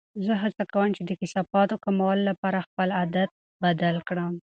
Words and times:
زه 0.25 0.33
هڅه 0.43 0.63
کوم 0.73 0.89
چې 0.95 1.01
د 1.05 1.11
کثافاتو 1.21 1.81
کمولو 1.85 2.23
لپاره 2.29 2.65
خپل 2.67 2.89
عادت 2.99 3.29
بدل 3.63 3.95
کړم. 4.07 4.33